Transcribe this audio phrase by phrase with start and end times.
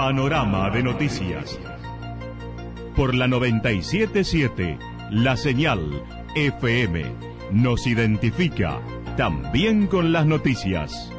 [0.00, 1.60] Panorama de noticias.
[2.96, 4.78] Por la 977,
[5.10, 6.02] la señal
[6.34, 7.04] FM
[7.52, 8.80] nos identifica
[9.18, 11.12] también con las noticias.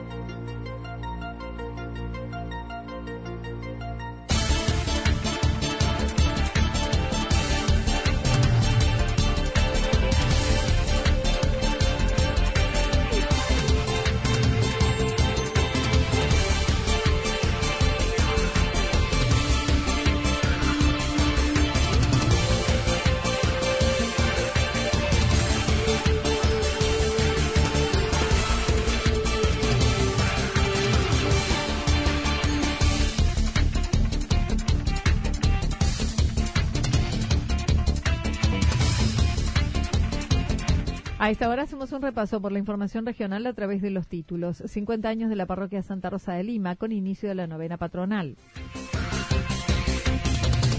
[41.22, 44.64] A esta hora hacemos un repaso por la información regional a través de los títulos.
[44.66, 48.38] 50 años de la parroquia Santa Rosa de Lima con inicio de la novena patronal.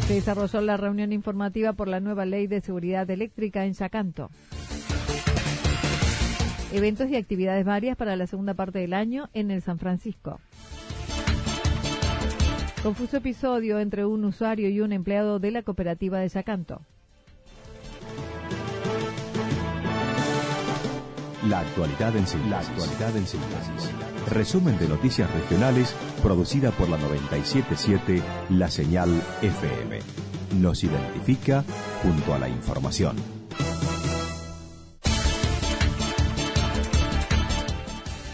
[0.08, 4.30] Se desarrolló la reunión informativa por la nueva ley de seguridad eléctrica en Yacanto.
[6.72, 10.40] Eventos y actividades varias para la segunda parte del año en el San Francisco.
[12.82, 16.82] Confuso episodio entre un usuario y un empleado de la cooperativa de Yacanto.
[21.48, 23.90] La actualidad en síntesis.
[24.30, 29.10] Resumen de noticias regionales producida por la 977 La Señal
[29.42, 29.98] FM.
[30.60, 31.64] Nos identifica
[32.02, 33.16] junto a la información.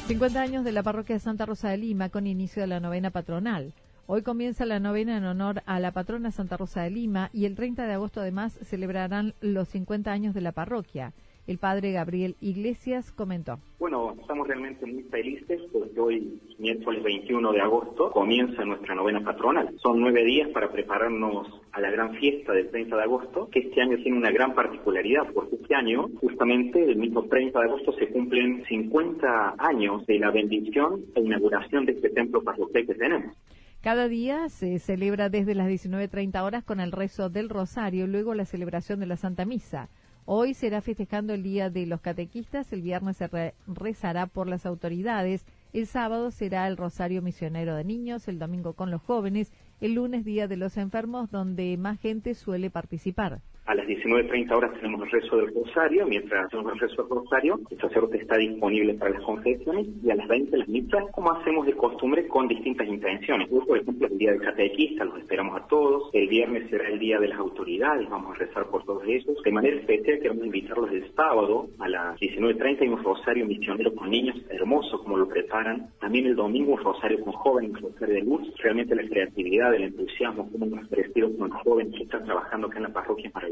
[0.09, 3.11] ...50 años de la parroquia de Santa Rosa de Lima con inicio de la novena
[3.11, 3.75] patronal.
[4.07, 7.55] Hoy comienza la novena en honor a la patrona Santa Rosa de Lima y el
[7.55, 11.13] 30 de agosto además celebrarán los 50 años de la parroquia.
[11.49, 13.59] El padre Gabriel Iglesias comentó.
[13.79, 19.75] Bueno, estamos realmente muy felices porque hoy, miércoles 21 de agosto, comienza nuestra novena patronal.
[19.83, 23.81] Son nueve días para prepararnos a la gran fiesta del 30 de agosto, que este
[23.81, 28.09] año tiene una gran particularidad, porque este año, justamente el mismo 30 de agosto, se
[28.09, 33.35] cumplen 50 años de la bendición e inauguración de este templo parroquial que tenemos.
[33.81, 38.45] Cada día se celebra desde las 19.30 horas con el rezo del rosario, luego la
[38.45, 39.89] celebración de la Santa Misa.
[40.31, 45.47] Hoy será festejando el Día de los Catequistas, el viernes se rezará por las autoridades,
[45.72, 49.50] el sábado será el Rosario Misionero de Niños, el domingo con los jóvenes,
[49.81, 53.41] el lunes Día de los Enfermos, donde más gente suele participar.
[53.69, 57.61] A las 19.30 horas tenemos el rezo del rosario, mientras hacemos el rezo del rosario,
[57.71, 61.67] el sacerdote está disponible para las confesiones y a las 20 las misas, como hacemos
[61.67, 63.47] de costumbre, con distintas intenciones.
[63.51, 66.09] por ejemplo, el día del catequista, los esperamos a todos.
[66.15, 69.37] El viernes será el día de las autoridades, vamos a rezar por todos ellos.
[69.45, 74.09] De manera especial queremos invitarlos el sábado a las 19.30 hay un rosario misionero con
[74.09, 75.91] niños, hermoso como lo preparan.
[76.00, 78.50] También el domingo un rosario con jóvenes, un rosario de luz.
[78.62, 82.79] Realmente la creatividad, el entusiasmo, como hemos ofrecido con los jóvenes que están trabajando acá
[82.79, 83.47] en la parroquia para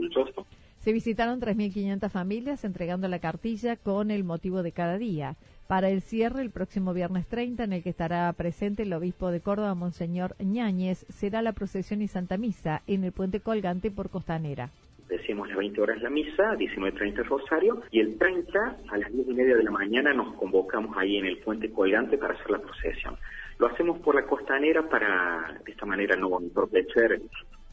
[0.87, 5.34] se visitaron 3.500 familias entregando la cartilla con el motivo de cada día.
[5.67, 9.41] Para el cierre, el próximo viernes 30, en el que estará presente el obispo de
[9.41, 14.71] Córdoba, Monseñor Ñáñez, será la procesión y Santa Misa en el puente colgante por Costanera.
[15.09, 19.27] Decimos las 20 horas la misa, 19.30 el rosario, y el 30 a las 10
[19.27, 22.59] y media de la mañana nos convocamos ahí en el puente colgante para hacer la
[22.61, 23.16] procesión.
[23.59, 27.22] Lo hacemos por la costanera para de esta manera no entorpecer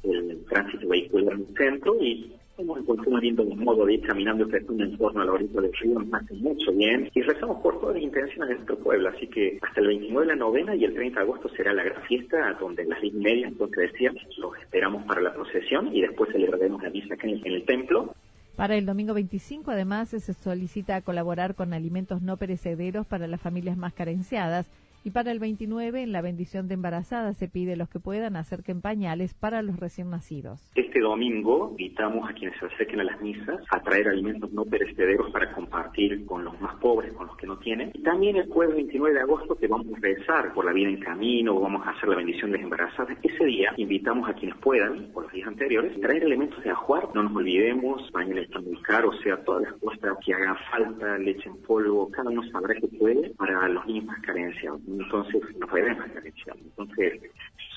[0.03, 2.33] el tránsito vehicular en el centro y
[2.85, 6.13] consumo lindo un modo de ir caminando en torno a la orilla del río nos
[6.13, 7.09] hace mucho bien.
[7.13, 10.33] Y rezamos por todas las intenciones de nuestro pueblo así que hasta el 29 de
[10.33, 13.17] la novena y el 30 de agosto será la gran fiesta donde las 10 y
[13.17, 17.41] media entonces decíamos los esperamos para la procesión y después celebraremos la misa acá en
[17.45, 18.13] el templo.
[18.55, 23.77] Para el domingo 25, además, se solicita colaborar con alimentos no perecederos para las familias
[23.77, 24.69] más carenciadas
[25.05, 28.81] y para el 29, en la bendición de embarazada, se pide los que puedan acerquen
[28.81, 30.71] pañales para los recién nacidos.
[30.75, 35.29] Este domingo invitamos a quienes se acerquen a las misas a traer alimentos no perecederos
[35.31, 37.91] para compartir con los más pobres, con los que no tienen.
[37.93, 40.99] Y también el jueves 29 de agosto que vamos a rezar por la vida en
[40.99, 43.17] camino, vamos a hacer la bendición de embarazadas.
[43.21, 47.09] Ese día invitamos a quienes puedan, por los días anteriores, traer elementos de ajuar.
[47.13, 51.17] No nos olvidemos, pañales están muy caros, o sea, todas las cosas que hagan falta,
[51.17, 55.67] leche en polvo, cada uno sabrá que puede para los niños más carenciados entonces no
[55.67, 56.05] podemos
[56.55, 57.21] Entonces,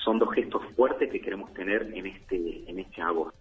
[0.03, 3.37] son dos gestos fuertes que queremos tener en este, en este agosto.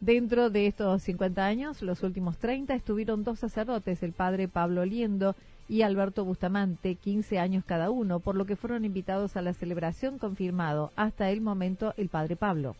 [0.00, 5.34] Dentro de estos 50 años, los últimos 30 estuvieron dos sacerdotes, el padre Pablo Liendo
[5.68, 10.18] y Alberto Bustamante, 15 años cada uno, por lo que fueron invitados a la celebración
[10.18, 12.76] confirmado hasta el momento el padre Pablo.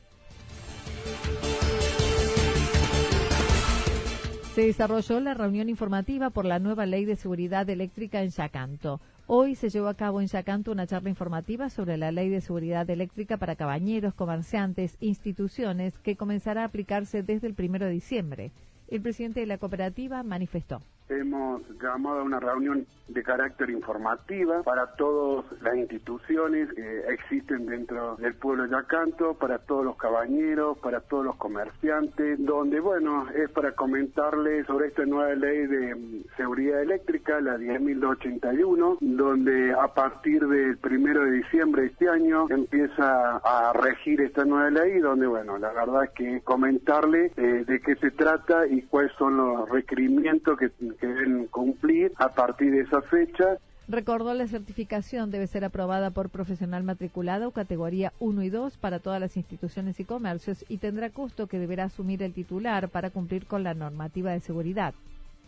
[4.55, 9.01] Se desarrolló la reunión informativa por la nueva ley de seguridad eléctrica en Yacanto.
[9.27, 12.89] Hoy se llevó a cabo en Yacanto una charla informativa sobre la ley de seguridad
[12.89, 18.53] eléctrica para cabañeros, comerciantes, instituciones, que comenzará a aplicarse desde el primero de diciembre.
[18.87, 20.81] El presidente de la cooperativa manifestó.
[21.09, 28.17] Hemos llamado a una reunión de carácter informativa para todas las instituciones que existen dentro
[28.17, 33.51] del pueblo de Yacanto, para todos los cabañeros, para todos los comerciantes, donde, bueno, es
[33.51, 40.47] para comentarles sobre esta nueva ley de mm, seguridad eléctrica, la 10.281, donde a partir
[40.47, 45.59] del primero de diciembre de este año empieza a regir esta nueva ley, donde, bueno,
[45.59, 50.59] la verdad es que comentarle eh, de qué se trata y cuáles son los requerimientos
[50.59, 53.59] que que deben cumplir a partir de esa fecha.
[53.87, 59.21] Recordó la certificación debe ser aprobada por profesional matriculado categoría 1 y 2 para todas
[59.21, 63.63] las instituciones y comercios y tendrá costo que deberá asumir el titular para cumplir con
[63.63, 64.95] la normativa de seguridad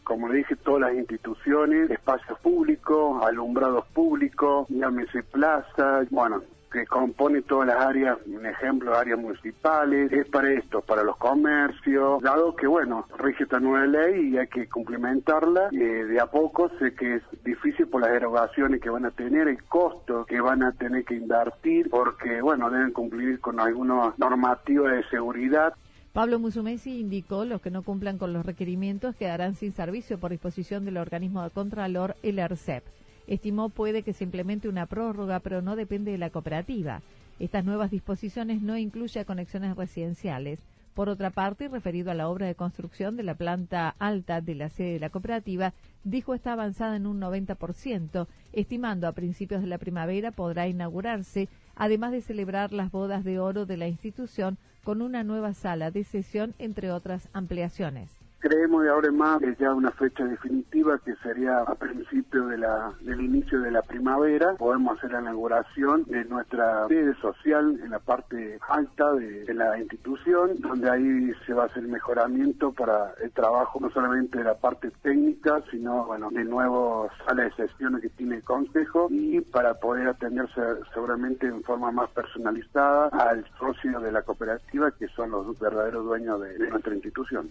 [0.06, 6.43] como le dije, todas las instituciones, espacios públicos, alumbrados públicos, llámese plaza, bueno,
[6.76, 12.23] que compone todas las áreas, un ejemplo, áreas municipales, es para esto, para los comercios,
[12.23, 16.70] dado que, bueno, rige esta nueva ley y hay que cumplimentarla eh, de a poco,
[16.78, 20.62] sé que es difícil por las erogaciones que van a tener, el costo que van
[20.62, 25.75] a tener que invertir, porque, bueno, deben cumplir con algunas normativas de seguridad.
[26.12, 30.84] Pablo Musumesi indicó los que no cumplan con los requerimientos quedarán sin servicio por disposición
[30.84, 32.84] del organismo de Contralor, el ERCEP.
[33.26, 37.02] Estimó puede que se implemente una prórroga, pero no depende de la cooperativa.
[37.38, 40.61] Estas nuevas disposiciones no incluyen conexiones residenciales.
[40.94, 44.70] Por otra parte, referido a la obra de construcción de la planta alta de la
[44.70, 45.75] sede de la cooperativa,
[46.05, 52.12] dijo está avanzada en un 90%, estimando a principios de la primavera podrá inaugurarse, además
[52.12, 56.55] de celebrar las bodas de oro de la institución con una nueva sala de sesión,
[56.58, 58.15] entre otras ampliaciones.
[58.38, 62.58] Creemos de ahora en más que ya una fecha definitiva que sería a principio de
[62.58, 64.54] la, del inicio de la primavera.
[64.58, 70.60] Podemos hacer la inauguración de nuestra sede social en la parte alta de, la institución,
[70.60, 74.90] donde ahí se va a hacer mejoramiento para el trabajo no solamente de la parte
[75.02, 80.08] técnica, sino bueno de nuevos salas de sesiones que tiene el consejo y para poder
[80.08, 80.60] atenderse
[80.92, 86.40] seguramente en forma más personalizada al socio de la cooperativa que son los verdaderos dueños
[86.42, 87.48] de nuestra institución.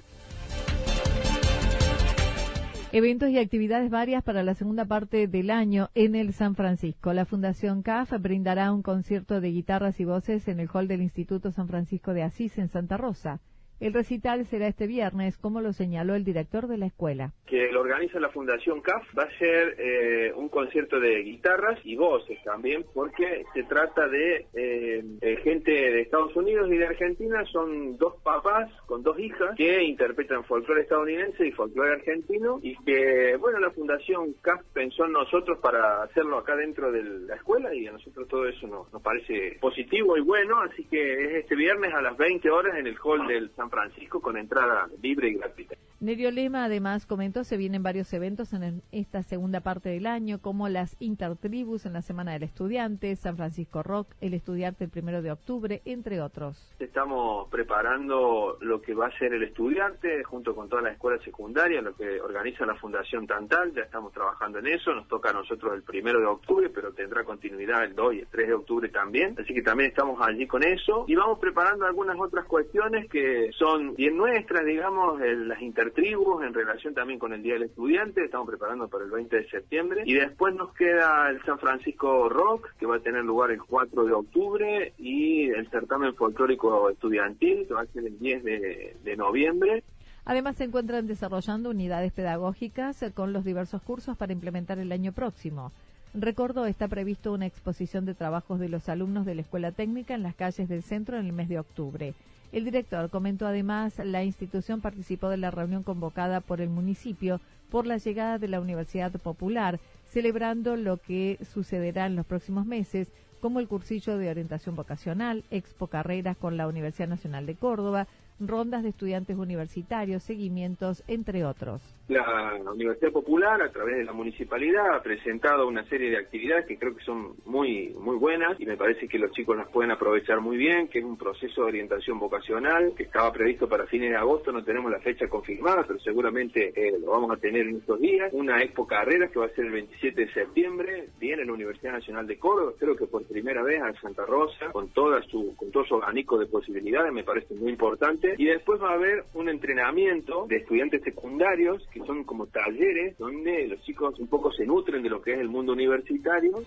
[2.97, 7.12] Eventos y actividades varias para la segunda parte del año en el San Francisco.
[7.12, 11.51] La Fundación CAF brindará un concierto de guitarras y voces en el hall del Instituto
[11.51, 13.42] San Francisco de Asís en Santa Rosa.
[13.80, 17.33] El recital será este viernes, como lo señaló el director de la escuela.
[17.45, 21.98] Que lo organiza la Fundación CAF va a ser eh, un concierto de guitarras y
[21.98, 25.04] voces también, porque se trata de eh,
[25.44, 27.44] gente de Estados Unidos y de Argentina.
[27.51, 33.36] Son dos papás con dos hijas que interpretan folclore estadounidense y folclore argentino y que,
[33.38, 37.88] bueno, la Fundación CAF pensó en nosotros para hacerlo acá dentro de la escuela y
[37.88, 41.94] a nosotros todo eso nos, nos parece positivo y bueno, así que es este viernes
[41.94, 45.76] a las 20 horas en el hall del San Francisco con entrada libre y gratuita.
[46.02, 50.68] Nerio Lema además comentó se vienen varios eventos en esta segunda parte del año como
[50.68, 55.31] las Intertribus en la Semana del Estudiante, San Francisco Rock, el Estudiante el primero de
[55.31, 56.75] octubre, entre otros.
[56.80, 61.81] Estamos preparando lo que va a ser el estudiante junto con toda la escuela secundaria,
[61.81, 65.73] lo que organiza la Fundación Tantal, ya estamos trabajando en eso, nos toca a nosotros
[65.75, 69.35] el primero de octubre, pero tendrá continuidad el 2 y el 3 de octubre también,
[69.40, 73.95] así que también estamos allí con eso y vamos preparando algunas otras cuestiones que son
[73.95, 78.87] bien nuestras, digamos, las intertribus en relación también con el Día del Estudiante, estamos preparando
[78.87, 82.97] para el 20 de septiembre, y después nos queda el San Francisco Rock, que va
[82.97, 87.85] a tener lugar el 4 de octubre, y el certamen folclórico estudiantil, que va a
[87.87, 89.83] ser el 10 de, noviembre.
[90.25, 95.71] Además, se encuentran desarrollando unidades pedagógicas con los diversos cursos para implementar el año próximo.
[96.13, 100.23] Recordó, está previsto una exposición de trabajos de los alumnos de la Escuela Técnica en
[100.23, 102.13] las calles del centro en el mes de octubre.
[102.56, 107.85] El director comentó además la institución participó de la reunión convocada por el municipio por
[107.85, 113.59] la llegada de la Universidad Popular, celebrando lo que sucederá en los próximos meses, como
[113.59, 118.07] el cursillo de orientación vocacional, expo carreras con la Universidad Nacional de Córdoba,
[118.39, 121.81] rondas de estudiantes universitarios, seguimientos, entre otros.
[122.07, 126.77] La Universidad Popular, a través de la municipalidad, ha presentado una serie de actividades que
[126.77, 130.39] creo que son muy, muy buenas y me parece que los chicos las pueden aprovechar
[130.39, 134.18] muy bien, que es un proceso de orientación vocacional que estaba previsto para fines de
[134.18, 137.99] agosto, no tenemos la fecha confirmada, pero seguramente eh, lo vamos a tener en estos
[137.99, 138.30] días.
[138.33, 142.27] Una Expo Carreras que va a ser el 27 de septiembre, viene la Universidad Nacional
[142.27, 145.83] de Córdoba, creo que por primera vez a Santa Rosa, con, toda su, con todo
[145.85, 148.24] su abanico de posibilidades, me parece muy importante.
[148.37, 153.67] Y después va a haber un entrenamiento de estudiantes secundarios que son como talleres donde
[153.67, 156.63] los chicos un poco se nutren de lo que es el mundo universitario.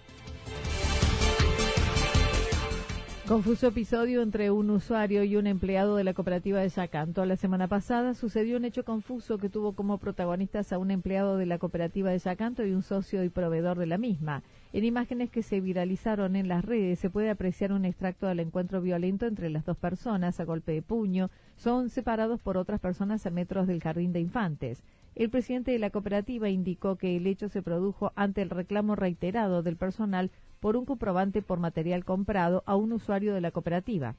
[3.29, 7.27] Confuso episodio entre un usuario y un empleado de la cooperativa de Yacanto.
[7.27, 11.45] La semana pasada sucedió un hecho confuso que tuvo como protagonistas a un empleado de
[11.45, 14.43] la cooperativa de Yacanto y un socio y proveedor de la misma.
[14.71, 18.83] En imágenes que se viralizaron en las redes se puede apreciar un extracto del encuentro
[18.83, 21.31] violento entre las dos personas a golpe de puño.
[21.57, 24.83] Son separados por otras personas a metros del jardín de infantes.
[25.15, 29.63] El presidente de la cooperativa indicó que el hecho se produjo ante el reclamo reiterado
[29.63, 34.17] del personal por un comprobante por material comprado a un usuario de la cooperativa.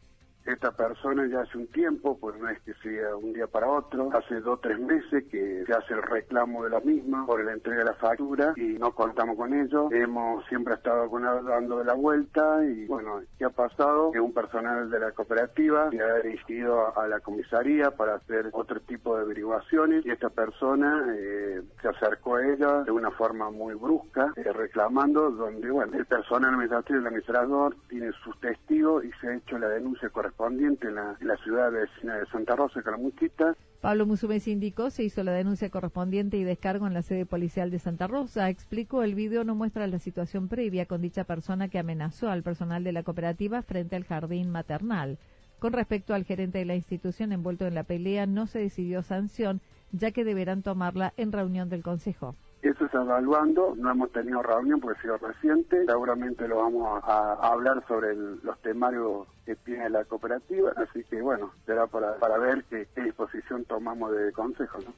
[0.49, 4.09] Esta persona ya hace un tiempo, pues no es que sea un día para otro,
[4.13, 7.53] hace dos o tres meses que se hace el reclamo de la misma por la
[7.53, 9.89] entrega de la factura y no contamos con ello.
[9.91, 14.11] Hemos siempre estado con, dando la vuelta y bueno, ¿qué ha pasado?
[14.11, 18.79] Que un personal de la cooperativa se ha dirigido a, la comisaría para hacer otro
[18.81, 23.75] tipo de averiguaciones y esta persona eh, se acercó a ella de una forma muy
[23.75, 29.27] brusca, eh, reclamando donde, bueno, el personal administrativo, el administrador, tiene sus testigos y se
[29.27, 33.55] ha hecho la denuncia correspondiente correspondiente en la, ciudad vecina de Santa Rosa, Calamuchita.
[33.81, 37.79] Pablo Musumés indicó se hizo la denuncia correspondiente y descargo en la sede policial de
[37.79, 38.49] Santa Rosa.
[38.49, 42.85] Explicó el video no muestra la situación previa con dicha persona que amenazó al personal
[42.85, 45.17] de la cooperativa frente al jardín maternal.
[45.59, 49.59] Con respecto al gerente de la institución envuelto en la pelea, no se decidió sanción,
[49.91, 52.35] ya que deberán tomarla en reunión del Consejo.
[52.61, 57.33] Eso está evaluando, no hemos tenido reunión porque ha sido reciente, seguramente lo vamos a,
[57.41, 62.65] hablar sobre los temarios que tiene la cooperativa, así que bueno, será para, para ver
[62.69, 64.77] qué, qué disposición tomamos de consejo.
[64.79, 64.93] ¿no?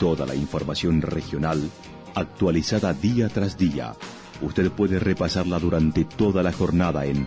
[0.00, 1.58] Toda la información regional
[2.14, 3.92] actualizada día tras día.
[4.40, 7.26] Usted puede repasarla durante toda la jornada en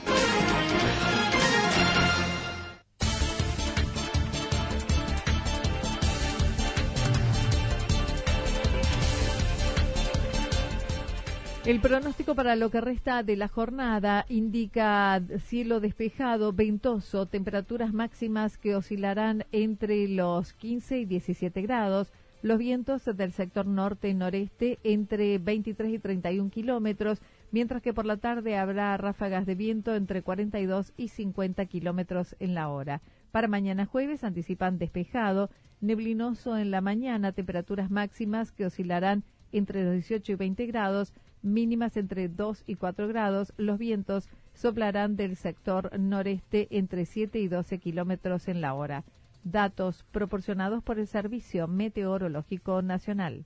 [11.71, 18.57] El pronóstico para lo que resta de la jornada indica cielo despejado, ventoso, temperaturas máximas
[18.57, 22.11] que oscilarán entre los 15 y 17 grados,
[22.41, 28.05] los vientos del sector norte y noreste entre 23 y 31 kilómetros, mientras que por
[28.05, 33.01] la tarde habrá ráfagas de viento entre 42 y 50 kilómetros en la hora.
[33.31, 35.49] Para mañana jueves anticipan despejado,
[35.79, 39.23] neblinoso en la mañana, temperaturas máximas que oscilarán
[39.53, 43.53] entre los 18 y 20 grados, mínimas entre 2 y 4 grados.
[43.57, 49.03] Los vientos soplarán del sector noreste entre 7 y 12 kilómetros en la hora.
[49.43, 53.45] Datos proporcionados por el Servicio Meteorológico Nacional.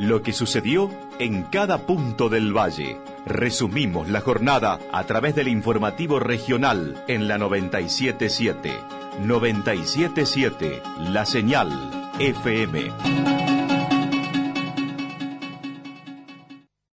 [0.00, 2.98] Lo que sucedió en cada punto del valle.
[3.26, 8.70] Resumimos la jornada a través del informativo regional en la 977.
[9.24, 11.68] 977, la señal
[12.20, 13.37] FM.